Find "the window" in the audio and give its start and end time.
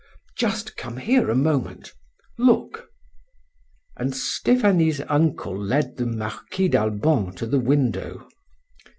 7.45-8.27